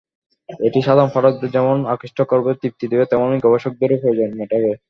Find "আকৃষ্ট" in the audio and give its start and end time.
1.93-2.19